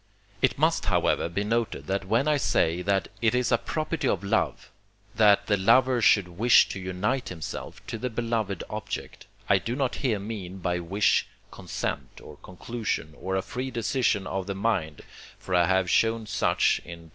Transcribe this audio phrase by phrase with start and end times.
[0.41, 4.23] It must, however, be noted, that when I say that it is a property of
[4.23, 4.71] love,
[5.13, 9.97] that the lover should wish to unite himself to the beloved object, I do not
[10.01, 15.03] here mean by wish consent, or conclusion, or a free decision of the mind
[15.37, 17.09] (for I have shown such, in II.